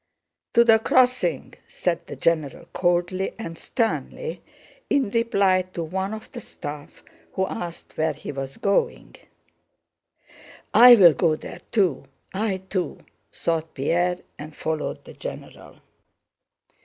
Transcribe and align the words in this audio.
"To 0.55 0.63
the 0.63 0.79
crossing!" 0.79 1.53
said 1.67 2.07
the 2.07 2.15
general 2.15 2.65
coldly 2.73 3.35
and 3.37 3.55
sternly 3.55 4.41
in 4.89 5.11
reply 5.11 5.61
to 5.75 5.83
one 5.83 6.11
of 6.11 6.31
the 6.31 6.41
staff 6.41 7.03
who 7.33 7.45
asked 7.45 7.95
where 7.99 8.13
he 8.13 8.31
was 8.31 8.57
going. 8.57 9.17
"I'll 10.73 11.13
go 11.13 11.35
there 11.35 11.61
too, 11.71 12.05
I 12.33 12.63
too!" 12.67 13.01
thought 13.31 13.75
Pierre, 13.75 14.17
and 14.39 14.55
followed 14.55 15.03
the 15.03 15.13
general. 15.13 15.75